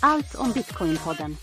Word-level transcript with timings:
Allt 0.00 0.34
om 0.34 0.52
Bitcoin-podden. 0.52 1.36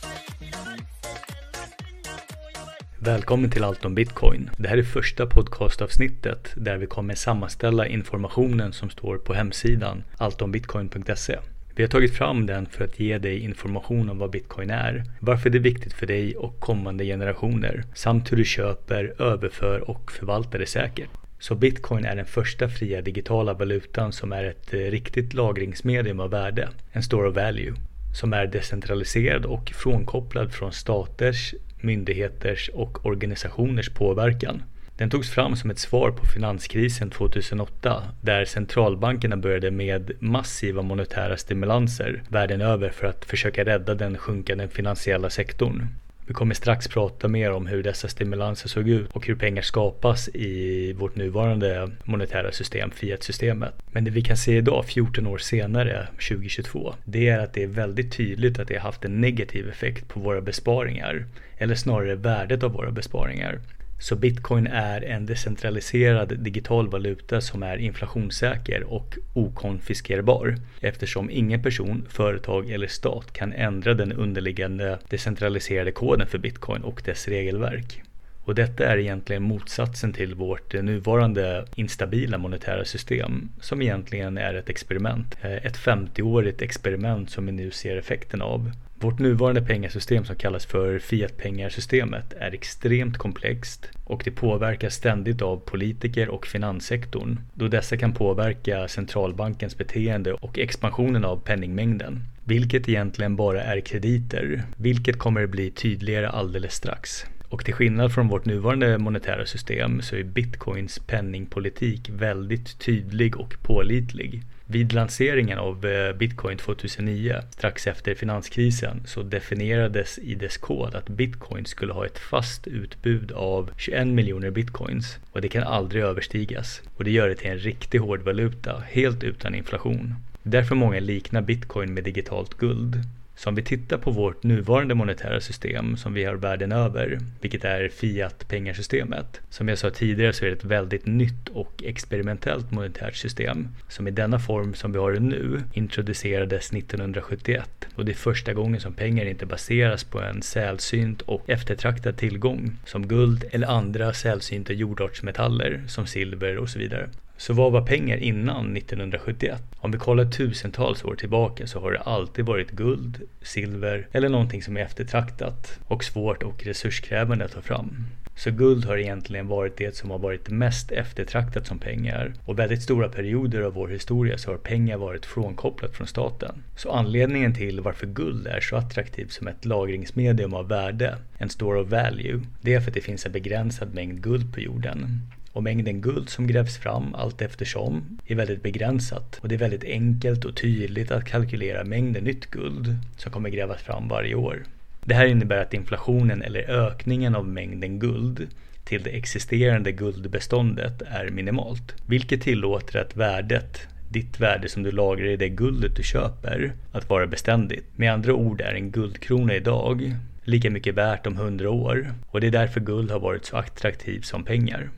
Välkommen 3.00 3.52
till 3.52 3.64
Allt 3.64 3.86
om 3.86 3.96
Bitcoin. 3.96 4.50
Det 4.58 4.68
här 4.68 4.78
är 4.78 4.84
första 4.84 5.26
podcastavsnittet 5.26 6.54
där 6.56 6.78
vi 6.78 6.86
kommer 6.86 7.16
sammanställa 7.16 7.88
informationen 7.88 8.74
som 8.74 8.90
står 8.90 9.18
på 9.18 9.34
hemsidan 9.34 10.04
alltombitcoin.se. 10.18 11.40
Vi 11.76 11.84
har 11.84 11.90
tagit 11.90 12.18
fram 12.18 12.46
den 12.46 12.66
för 12.66 12.86
att 12.86 13.00
ge 13.00 13.18
dig 13.18 13.40
information 13.40 14.10
om 14.10 14.18
vad 14.18 14.32
bitcoin 14.32 14.70
är, 14.70 15.04
varför 15.20 15.50
det 15.50 15.58
är 15.58 15.60
viktigt 15.60 15.94
för 15.94 16.06
dig 16.06 16.38
och 16.38 16.60
kommande 16.60 17.06
generationer, 17.06 17.84
samt 17.94 18.32
hur 18.32 18.38
du 18.38 18.46
köper, 18.46 19.22
överför 19.22 19.90
och 19.90 20.12
förvaltar 20.12 20.60
det 20.60 20.66
säkert. 20.66 21.10
Så 21.40 21.56
bitcoin 21.56 22.06
är 22.06 22.16
den 22.16 22.26
första 22.26 22.70
fria 22.70 23.02
digitala 23.02 23.54
valutan 23.54 24.12
som 24.12 24.32
är 24.32 24.44
ett 24.44 24.74
eh, 24.74 24.78
riktigt 24.78 25.34
lagringsmedium 25.34 26.20
av 26.20 26.30
värde, 26.30 26.70
en 26.92 27.04
store 27.04 27.30
of 27.30 27.36
value, 27.36 27.74
som 28.14 28.34
är 28.34 28.48
decentraliserad 28.48 29.46
och 29.46 29.72
frånkopplad 29.76 30.54
från 30.54 30.72
staters, 30.72 31.54
myndigheters 31.82 32.70
och 32.74 33.06
organisationers 33.06 33.90
påverkan. 33.90 34.64
Den 34.98 35.10
togs 35.10 35.30
fram 35.30 35.56
som 35.56 35.70
ett 35.70 35.80
svar 35.80 36.12
på 36.12 36.26
finanskrisen 36.26 37.10
2008 37.10 38.04
där 38.22 38.46
centralbankerna 38.46 39.38
började 39.38 39.72
med 39.72 40.12
massiva 40.20 40.82
monetära 40.82 41.38
stimulanser 41.38 42.24
världen 42.30 42.62
över 42.62 42.90
för 42.90 43.08
att 43.08 43.26
försöka 43.26 43.66
rädda 43.66 43.96
den 43.96 44.18
sjunkande 44.18 44.68
finansiella 44.68 45.30
sektorn. 45.30 45.88
Vi 46.28 46.34
kommer 46.34 46.56
strax 46.56 46.88
prata 46.88 47.28
mer 47.28 47.52
om 47.52 47.68
hur 47.68 47.84
dessa 47.84 48.08
stimulanser 48.08 48.70
såg 48.70 48.90
ut 48.90 49.12
och 49.12 49.28
hur 49.28 49.36
pengar 49.36 49.62
skapas 49.62 50.30
i 50.34 50.94
vårt 50.94 51.16
nuvarande 51.16 51.90
monetära 52.04 52.52
system, 52.52 52.92
Fiat-systemet. 52.92 53.74
Men 53.92 54.04
det 54.04 54.12
vi 54.12 54.22
kan 54.22 54.38
se 54.38 54.58
idag, 54.58 54.86
14 54.86 55.28
år 55.28 55.38
senare, 55.38 56.08
2022, 56.12 56.94
det 57.06 57.30
är 57.30 57.40
att 57.40 57.54
det 57.54 57.64
är 57.64 57.68
väldigt 57.68 58.14
tydligt 58.14 58.60
att 58.60 58.68
det 58.68 58.76
har 58.76 58.82
haft 58.82 59.06
en 59.06 59.22
negativ 59.22 59.70
effekt 59.70 60.08
på 60.08 60.20
våra 60.20 60.42
besparingar, 60.42 61.26
eller 61.58 61.76
snarare 61.76 62.16
värdet 62.16 62.64
av 62.64 62.72
våra 62.72 62.92
besparingar. 62.92 63.60
Så 64.00 64.16
bitcoin 64.16 64.68
är 64.68 65.02
en 65.02 65.26
decentraliserad 65.26 66.40
digital 66.40 66.90
valuta 66.90 67.42
som 67.42 67.64
är 67.64 67.78
inflationssäker 67.78 68.84
och 68.84 69.18
okonfiskerbar 69.34 70.56
eftersom 70.82 71.30
ingen 71.30 71.64
person, 71.64 72.06
företag 72.10 72.70
eller 72.70 72.88
stat 72.88 73.34
kan 73.34 73.54
ändra 73.54 73.94
den 73.94 74.14
underliggande 74.14 75.00
decentraliserade 75.10 75.92
koden 75.92 76.28
för 76.28 76.38
bitcoin 76.38 76.84
och 76.84 77.02
dess 77.06 77.28
regelverk. 77.28 78.04
Och 78.46 78.56
detta 78.56 78.86
är 78.86 78.98
egentligen 78.98 79.44
motsatsen 79.44 80.14
till 80.14 80.36
vårt 80.36 80.74
nuvarande 80.74 81.66
instabila 81.76 82.38
monetära 82.38 82.86
system 82.86 83.50
som 83.62 83.82
egentligen 83.82 84.38
är 84.38 84.54
ett 84.54 84.70
experiment. 84.70 85.38
Eh, 85.42 85.52
ett 85.52 85.78
50-årigt 85.78 86.64
experiment 86.64 87.30
som 87.30 87.46
vi 87.46 87.52
nu 87.52 87.72
ser 87.72 87.98
effekten 87.98 88.42
av. 88.42 88.72
Vårt 89.04 89.20
nuvarande 89.20 89.62
pengasystem 89.62 90.26
som 90.26 90.36
kallas 90.36 90.66
för 90.66 91.00
Fiat-pengarsystemet 91.00 92.34
är 92.40 92.54
extremt 92.54 93.18
komplext 93.18 93.90
och 94.04 94.22
det 94.26 94.32
påverkas 94.32 94.94
ständigt 94.94 95.42
av 95.42 95.58
politiker 95.58 96.30
och 96.30 96.48
finanssektorn 96.48 97.40
då 97.54 97.68
dessa 97.68 97.98
kan 97.98 98.14
påverka 98.14 98.88
centralbankens 98.88 99.78
beteende 99.78 100.34
och 100.34 100.60
expansionen 100.60 101.26
av 101.26 101.38
penningmängden. 101.38 102.20
Vilket 102.46 102.90
egentligen 102.90 103.36
bara 103.36 103.64
är 103.64 103.80
krediter, 103.80 104.64
vilket 104.78 105.20
kommer 105.20 105.44
att 105.44 105.50
bli 105.50 105.72
tydligare 105.72 106.30
alldeles 106.30 106.74
strax. 106.74 107.26
Och 107.50 107.66
till 107.66 107.74
skillnad 107.74 108.14
från 108.14 108.28
vårt 108.28 108.46
nuvarande 108.46 108.98
monetära 108.98 109.46
system 109.46 110.02
så 110.02 110.16
är 110.16 110.24
bitcoins 110.24 111.00
penningpolitik 111.00 112.10
väldigt 112.10 112.80
tydlig 112.80 113.38
och 113.38 113.56
pålitlig. 113.64 114.44
Vid 114.66 114.94
lanseringen 114.94 115.60
av 115.60 115.86
eh, 115.86 116.16
bitcoin 116.16 116.58
2009, 116.58 117.36
strax 117.50 117.88
efter 117.88 118.16
finanskrisen, 118.16 119.04
så 119.06 119.24
definierades 119.24 120.20
i 120.20 120.36
dess 120.36 120.58
kod 120.58 120.96
att 120.96 121.10
bitcoin 121.10 121.66
skulle 121.66 121.94
ha 121.94 122.06
ett 122.06 122.20
fast 122.20 122.68
utbud 122.68 123.32
av 123.32 123.72
21 123.78 124.08
miljoner 124.08 124.52
bitcoins 124.52 125.18
och 125.32 125.42
det 125.42 125.50
kan 125.50 125.64
aldrig 125.64 126.04
överstigas. 126.04 126.82
Och 126.98 127.04
det 127.04 127.12
gör 127.12 127.30
det 127.30 127.36
till 127.36 127.52
en 127.52 127.58
riktig 127.58 128.00
hårdvaluta, 128.00 128.84
helt 128.88 129.24
utan 129.24 129.56
inflation. 129.56 130.16
Därför 130.44 130.76
många 130.76 131.00
liknar 131.00 131.42
bitcoin 131.42 131.94
med 131.94 132.04
digitalt 132.04 132.54
guld. 132.54 133.04
Så 133.44 133.50
om 133.50 133.56
vi 133.56 133.64
tittar 133.64 133.98
på 133.98 134.12
vårt 134.12 134.44
nuvarande 134.44 134.96
monetära 134.96 135.42
system 135.42 135.98
som 135.98 136.14
vi 136.14 136.24
har 136.24 136.36
världen 136.36 136.72
över, 136.72 137.20
vilket 137.42 137.66
är 137.66 137.90
Fiat-pengarsystemet. 137.90 139.42
Som 139.50 139.68
jag 139.68 139.78
sa 139.78 139.90
tidigare 139.90 140.34
så 140.34 140.46
är 140.46 140.50
det 140.50 140.56
ett 140.56 140.64
väldigt 140.64 141.06
nytt 141.06 141.50
och 141.50 141.84
experimentellt 141.84 142.72
monetärt 142.72 143.16
system 143.16 143.68
som 143.90 144.08
i 144.08 144.12
denna 144.12 144.40
form 144.40 144.74
som 144.74 144.92
vi 144.92 145.00
har 145.00 145.12
det 145.12 145.20
nu 145.20 145.62
introducerades 145.74 146.74
1971 146.74 147.88
och 147.96 148.06
det 148.06 148.12
är 148.12 148.16
första 148.16 148.54
gången 148.54 148.82
som 148.82 148.94
pengar 148.94 149.26
inte 149.26 149.46
baseras 149.46 150.04
på 150.04 150.22
en 150.22 150.42
sällsynt 150.42 151.22
och 151.22 151.50
eftertraktad 151.50 152.18
tillgång 152.18 152.78
som 152.86 153.08
guld 153.08 153.46
eller 153.52 153.68
andra 153.68 154.14
sällsynta 154.14 154.74
jordartsmetaller 154.74 155.84
som 155.88 156.08
silver 156.08 156.58
och 156.58 156.70
så 156.70 156.80
vidare. 156.80 157.10
Så 157.44 157.54
vad 157.54 157.72
var 157.72 157.82
pengar 157.82 158.18
innan 158.18 158.78
1971? 158.78 159.62
Om 159.78 159.92
vi 159.92 159.98
kollar 159.98 160.26
tusentals 160.26 161.04
år 161.04 161.16
tillbaka 161.16 161.68
så 161.68 161.80
har 161.80 161.92
det 161.92 162.00
alltid 162.00 162.46
varit 162.46 162.72
guld, 162.72 163.22
silver 163.42 164.08
eller 164.12 164.30
någonting 164.30 164.62
som 164.62 164.78
är 164.78 164.82
eftertraktat 164.82 165.80
och 165.88 166.04
svårt 166.04 166.44
och 166.44 166.64
resurskrävande 166.64 167.46
att 167.46 167.52
ta 167.52 167.62
fram. 167.62 168.06
Så 168.36 168.52
guld 168.52 168.86
har 168.86 168.98
egentligen 168.98 169.48
varit 169.48 169.78
det 169.78 169.96
som 169.96 170.12
har 170.12 170.20
varit 170.20 170.50
mest 170.50 170.92
eftertraktat 170.92 171.68
som 171.68 171.80
pengar. 171.80 172.34
Och 172.46 172.60
väldigt 172.60 172.84
stora 172.84 173.10
perioder 173.10 173.62
av 173.62 173.74
vår 173.74 173.88
historia 173.88 174.38
så 174.38 174.52
har 174.52 174.58
pengar 174.58 174.98
varit 174.98 175.26
frånkopplat 175.26 175.96
från 175.96 176.08
staten. 176.08 176.64
Så 176.76 176.92
anledningen 176.92 177.54
till 177.54 177.82
varför 177.82 178.08
guld 178.08 178.48
är 178.48 178.60
så 178.60 178.76
attraktivt 178.76 179.32
som 179.32 179.48
ett 179.48 179.66
lagringsmedium 179.66 180.54
av 180.54 180.68
värde, 180.68 181.18
en 181.38 181.50
store 181.50 181.82
of 181.82 181.90
value, 181.90 182.42
det 182.62 182.74
är 182.74 182.82
för 182.82 182.88
att 182.88 182.96
det 182.96 183.02
finns 183.02 183.26
en 183.26 183.32
begränsad 183.32 183.94
mängd 183.94 184.22
guld 184.22 184.54
på 184.54 184.60
jorden 184.60 185.22
och 185.54 185.64
mängden 185.64 186.02
guld 186.02 186.30
som 186.30 186.48
grävs 186.48 186.78
fram 186.78 187.16
allt 187.16 187.42
eftersom 187.42 188.20
är 188.26 188.36
väldigt 188.36 188.64
begränsat 188.64 189.40
och 189.42 189.50
det 189.50 189.56
är 189.56 189.60
väldigt 189.60 189.84
enkelt 189.84 190.46
och 190.46 190.56
tydligt 190.56 191.12
att 191.12 191.26
kalkylera 191.26 191.84
mängden 191.84 192.24
nytt 192.24 192.46
guld 192.46 192.96
som 193.18 193.32
kommer 193.32 193.50
grävas 193.50 193.82
fram 193.82 194.08
varje 194.08 194.36
år. 194.36 194.64
Det 195.06 195.14
här 195.14 195.26
innebär 195.26 195.58
att 195.58 195.74
inflationen 195.74 196.42
eller 196.42 196.70
ökningen 196.70 197.36
av 197.36 197.48
mängden 197.48 198.00
guld 198.00 198.48
till 198.84 199.04
det 199.04 199.10
existerande 199.10 199.92
guldbeståndet 199.92 201.02
är 201.02 201.30
minimalt, 201.30 201.96
vilket 202.08 202.42
tillåter 202.42 203.00
att 203.00 203.16
värdet 203.16 203.88
ditt 204.10 204.40
värde 204.40 204.70
som 204.70 204.84
du 204.84 204.92
lagrar 204.92 205.26
i 205.26 205.38
det 205.38 205.50
guldet 205.50 205.96
du 205.96 206.04
köper 206.04 206.74
att 206.92 207.10
vara 207.10 207.28
beständigt. 207.28 207.86
Med 207.96 208.14
andra 208.14 208.34
ord 208.34 208.62
är 208.62 208.74
en 208.74 208.92
guldkrona 208.92 209.56
idag 209.56 210.16
lika 210.44 210.70
mycket 210.70 210.96
värt 210.96 211.28
om 211.28 211.34
100 211.34 211.70
år 211.70 212.14
och 212.28 212.42
det 212.42 212.48
är 212.48 212.52
därför 212.52 212.80
guld 212.80 213.12
har 213.12 213.20
varit 213.20 213.46
så 213.46 213.58
attraktivt 213.58 214.26
som 214.26 214.44
pengar. 214.44 214.90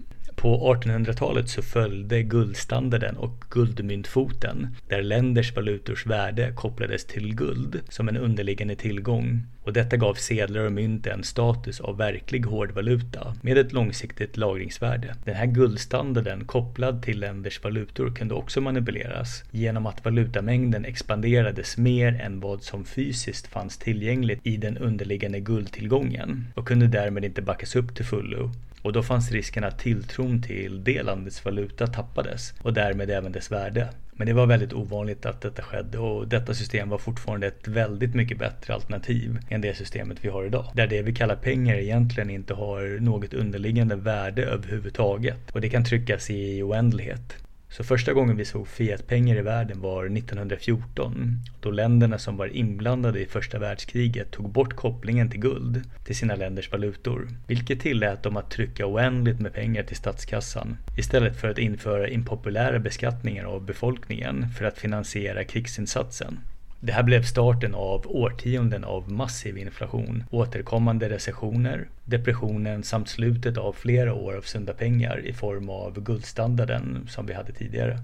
På 0.45 0.75
1800-talet 0.75 1.49
så 1.49 1.61
följde 1.61 2.23
guldstandarden 2.23 3.17
och 3.17 3.43
guldmyntfoten 3.49 4.67
där 4.87 5.01
länders 5.01 5.55
valutors 5.55 6.05
värde 6.05 6.51
kopplades 6.55 7.05
till 7.05 7.35
guld 7.35 7.81
som 7.89 8.09
en 8.09 8.17
underliggande 8.17 8.75
tillgång 8.75 9.43
och 9.63 9.73
detta 9.73 9.97
gav 9.97 10.13
sedlar 10.13 10.65
och 10.65 10.71
mynt 10.71 11.07
en 11.07 11.23
status 11.23 11.79
av 11.79 11.97
verklig 11.97 12.45
hårdvaluta 12.45 13.35
med 13.41 13.57
ett 13.57 13.73
långsiktigt 13.73 14.37
lagringsvärde. 14.37 15.15
Den 15.23 15.35
här 15.35 15.45
guldstandarden 15.45 16.45
kopplad 16.45 17.03
till 17.03 17.19
länders 17.19 17.63
valutor 17.63 18.15
kunde 18.15 18.33
också 18.33 18.61
manipuleras 18.61 19.43
genom 19.51 19.85
att 19.85 20.05
valutamängden 20.05 20.85
expanderades 20.85 21.77
mer 21.77 22.21
än 22.21 22.39
vad 22.39 22.63
som 22.63 22.85
fysiskt 22.85 23.47
fanns 23.47 23.77
tillgängligt 23.77 24.39
i 24.43 24.57
den 24.57 24.77
underliggande 24.77 25.39
guldtillgången 25.39 26.47
och 26.55 26.67
kunde 26.67 26.87
därmed 26.87 27.25
inte 27.25 27.41
backas 27.41 27.75
upp 27.75 27.95
till 27.95 28.05
fullo 28.05 28.51
och 28.85 28.93
då 28.93 29.03
fanns 29.03 29.31
risken 29.31 29.63
att 29.63 29.79
tilltron 29.79 30.41
till 30.41 30.83
det 30.83 31.03
landets 31.03 31.45
valuta 31.45 31.87
tappades 31.87 32.53
och 32.61 32.73
därmed 32.73 33.09
även 33.09 33.31
dess 33.31 33.51
värde. 33.51 33.89
Men 34.11 34.27
det 34.27 34.33
var 34.33 34.45
väldigt 34.45 34.73
ovanligt 34.73 35.25
att 35.25 35.41
detta 35.41 35.61
skedde 35.61 35.97
och 35.97 36.27
detta 36.27 36.53
system 36.53 36.89
var 36.89 36.97
fortfarande 36.97 37.47
ett 37.47 37.67
väldigt 37.67 38.15
mycket 38.15 38.39
bättre 38.39 38.73
alternativ 38.73 39.39
än 39.49 39.61
det 39.61 39.75
systemet 39.77 40.17
vi 40.21 40.29
har 40.29 40.45
idag. 40.45 40.65
Där 40.73 40.87
det 40.87 41.01
vi 41.01 41.15
kallar 41.15 41.35
pengar 41.35 41.75
egentligen 41.75 42.29
inte 42.29 42.53
har 42.53 42.99
något 42.99 43.33
underliggande 43.33 43.95
värde 43.95 44.45
överhuvudtaget 44.45 45.51
och 45.51 45.61
det 45.61 45.69
kan 45.69 45.85
tryckas 45.85 46.29
i 46.29 46.63
oändlighet. 46.63 47.44
Så 47.77 47.83
första 47.83 48.13
gången 48.13 48.37
vi 48.37 48.45
såg 48.45 48.67
Fiat-pengar 48.67 49.35
i 49.35 49.41
världen 49.41 49.81
var 49.81 50.05
1914 50.05 51.39
då 51.59 51.71
länderna 51.71 52.17
som 52.17 52.37
var 52.37 52.47
inblandade 52.47 53.19
i 53.19 53.25
första 53.25 53.59
världskriget 53.59 54.31
tog 54.31 54.49
bort 54.49 54.75
kopplingen 54.75 55.29
till 55.29 55.39
guld 55.39 55.81
till 56.03 56.15
sina 56.15 56.35
länders 56.35 56.71
valutor. 56.71 57.27
Vilket 57.47 57.79
tillät 57.79 58.23
dem 58.23 58.37
att 58.37 58.51
trycka 58.51 58.85
oändligt 58.85 59.39
med 59.39 59.53
pengar 59.53 59.83
till 59.83 59.95
statskassan 59.95 60.77
istället 60.97 61.41
för 61.41 61.49
att 61.49 61.57
införa 61.57 62.07
impopulära 62.07 62.79
beskattningar 62.79 63.45
av 63.45 63.65
befolkningen 63.65 64.49
för 64.49 64.65
att 64.65 64.77
finansiera 64.77 65.43
krigsinsatsen. 65.43 66.39
Det 66.85 66.93
här 66.93 67.03
blev 67.03 67.23
starten 67.23 67.75
av 67.75 68.07
årtionden 68.07 68.83
av 68.83 69.11
massiv 69.11 69.57
inflation, 69.57 70.23
återkommande 70.31 71.09
recessioner, 71.09 71.87
depressionen 72.03 72.83
samt 72.83 73.09
slutet 73.09 73.57
av 73.57 73.73
flera 73.73 74.13
år 74.13 74.37
av 74.37 74.41
sunda 74.41 74.73
pengar 74.73 75.25
i 75.25 75.33
form 75.33 75.69
av 75.69 76.03
guldstandarden 76.03 77.07
som 77.09 77.25
vi 77.25 77.33
hade 77.33 77.51
tidigare. 77.51 77.99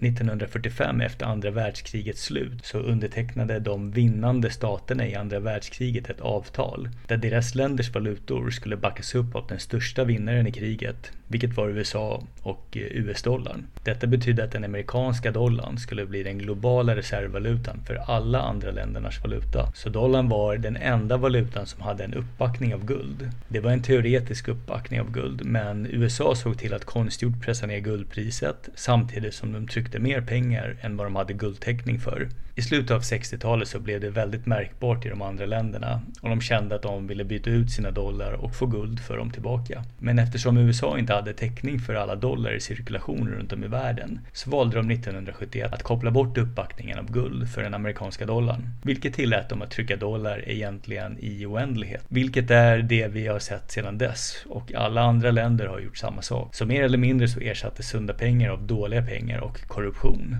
1945 0.00 1.00
efter 1.00 1.26
andra 1.26 1.50
världskrigets 1.50 2.22
slut 2.22 2.64
så 2.64 2.78
undertecknade 2.78 3.60
de 3.60 3.90
vinnande 3.90 4.50
staterna 4.50 5.06
i 5.06 5.14
andra 5.14 5.40
världskriget 5.40 6.10
ett 6.10 6.20
avtal 6.20 6.88
där 7.06 7.16
deras 7.16 7.54
länders 7.54 7.94
valutor 7.94 8.50
skulle 8.50 8.76
backas 8.76 9.14
upp 9.14 9.34
av 9.34 9.46
den 9.46 9.58
största 9.58 10.04
vinnaren 10.04 10.46
i 10.46 10.52
kriget, 10.52 11.12
vilket 11.28 11.56
var 11.56 11.68
USA 11.68 12.22
och 12.42 12.76
eh, 12.76 12.82
US-dollarn. 12.82 13.66
Detta 13.84 14.06
betydde 14.06 14.44
att 14.44 14.52
den 14.52 14.64
amerikanska 14.64 15.30
dollarn 15.30 15.78
skulle 15.78 16.06
bli 16.06 16.22
den 16.22 16.38
globala 16.38 16.96
reservvalutan 16.96 17.80
för 17.86 17.94
alla 17.94 18.40
andra 18.40 18.70
ländernas 18.70 19.22
valuta. 19.22 19.72
Så 19.74 19.88
dollarn 19.88 20.28
var 20.28 20.56
den 20.56 20.76
enda 20.76 21.16
valutan 21.16 21.66
som 21.66 21.82
hade 21.82 22.04
en 22.04 22.14
uppbackning 22.14 22.74
av 22.74 22.84
guld. 22.84 23.30
Det 23.48 23.60
var 23.60 23.70
en 23.70 23.82
teoretisk 23.82 24.48
uppbackning 24.48 25.00
av 25.00 25.10
guld, 25.10 25.44
men 25.44 25.86
USA 25.86 26.34
såg 26.34 26.58
till 26.58 26.74
att 26.74 26.84
konstgjort 26.84 27.40
pressa 27.40 27.66
ner 27.66 27.78
guldpriset 27.78 28.68
samtidigt 28.74 29.34
som 29.34 29.52
de 29.52 29.68
tryckte 29.68 29.85
mer 29.94 30.20
pengar 30.20 30.76
än 30.80 30.96
vad 30.96 31.06
de 31.06 31.16
hade 31.16 31.32
guldtäckning 31.32 32.00
för. 32.00 32.28
I 32.58 32.62
slutet 32.62 32.90
av 32.90 33.02
60-talet 33.02 33.68
så 33.68 33.80
blev 33.80 34.00
det 34.00 34.10
väldigt 34.10 34.46
märkbart 34.46 35.06
i 35.06 35.08
de 35.08 35.22
andra 35.22 35.46
länderna 35.46 36.00
och 36.20 36.28
de 36.28 36.40
kände 36.40 36.74
att 36.74 36.82
de 36.82 37.06
ville 37.06 37.24
byta 37.24 37.50
ut 37.50 37.70
sina 37.70 37.90
dollar 37.90 38.32
och 38.32 38.54
få 38.54 38.66
guld 38.66 39.00
för 39.00 39.16
dem 39.16 39.30
tillbaka. 39.30 39.84
Men 39.98 40.18
eftersom 40.18 40.56
USA 40.56 40.98
inte 40.98 41.14
hade 41.14 41.32
täckning 41.32 41.78
för 41.78 41.94
alla 41.94 42.14
dollar 42.14 42.52
i 42.52 42.60
cirkulation 42.60 43.28
runt 43.28 43.52
om 43.52 43.64
i 43.64 43.66
världen 43.66 44.20
så 44.32 44.50
valde 44.50 44.76
de 44.76 44.90
1971 44.90 45.72
att 45.72 45.82
koppla 45.82 46.10
bort 46.10 46.38
uppbackningen 46.38 46.98
av 46.98 47.12
guld 47.12 47.50
för 47.50 47.62
den 47.62 47.74
amerikanska 47.74 48.26
dollarn. 48.26 48.70
Vilket 48.82 49.14
tillät 49.14 49.48
dem 49.48 49.62
att 49.62 49.70
trycka 49.70 49.96
dollar 49.96 50.48
egentligen 50.48 51.18
i 51.20 51.46
oändlighet. 51.46 52.04
Vilket 52.08 52.50
är 52.50 52.78
det 52.78 53.08
vi 53.08 53.26
har 53.26 53.38
sett 53.38 53.70
sedan 53.70 53.98
dess 53.98 54.44
och 54.48 54.74
alla 54.74 55.00
andra 55.00 55.30
länder 55.30 55.66
har 55.66 55.80
gjort 55.80 55.96
samma 55.98 56.22
sak. 56.22 56.54
Så 56.54 56.66
mer 56.66 56.82
eller 56.82 56.98
mindre 56.98 57.28
så 57.28 57.40
ersatte 57.40 57.82
sunda 57.82 58.14
pengar 58.14 58.50
av 58.50 58.66
dåliga 58.66 59.02
pengar 59.02 59.40
och 59.40 59.68
korruption. 59.68 60.36